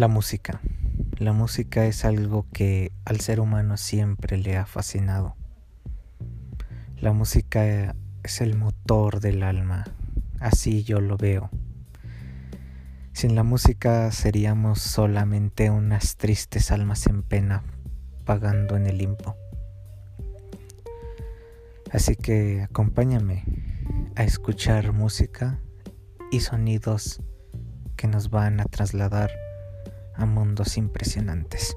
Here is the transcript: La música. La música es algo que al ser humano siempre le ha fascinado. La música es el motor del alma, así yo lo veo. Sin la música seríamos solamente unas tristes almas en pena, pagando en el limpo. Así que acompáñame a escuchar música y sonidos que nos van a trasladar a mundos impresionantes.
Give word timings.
La 0.00 0.08
música. 0.08 0.62
La 1.18 1.34
música 1.34 1.84
es 1.84 2.06
algo 2.06 2.46
que 2.54 2.90
al 3.04 3.20
ser 3.20 3.38
humano 3.38 3.76
siempre 3.76 4.38
le 4.38 4.56
ha 4.56 4.64
fascinado. 4.64 5.36
La 6.96 7.12
música 7.12 7.94
es 8.22 8.40
el 8.40 8.56
motor 8.56 9.20
del 9.20 9.42
alma, 9.42 9.84
así 10.38 10.84
yo 10.84 11.02
lo 11.02 11.18
veo. 11.18 11.50
Sin 13.12 13.34
la 13.34 13.42
música 13.42 14.10
seríamos 14.10 14.80
solamente 14.80 15.68
unas 15.68 16.16
tristes 16.16 16.70
almas 16.70 17.06
en 17.06 17.22
pena, 17.22 17.62
pagando 18.24 18.78
en 18.78 18.86
el 18.86 18.96
limpo. 18.96 19.36
Así 21.92 22.16
que 22.16 22.62
acompáñame 22.62 23.44
a 24.16 24.24
escuchar 24.24 24.94
música 24.94 25.60
y 26.32 26.40
sonidos 26.40 27.20
que 27.96 28.08
nos 28.08 28.30
van 28.30 28.60
a 28.60 28.64
trasladar 28.64 29.30
a 30.20 30.26
mundos 30.26 30.76
impresionantes. 30.76 31.74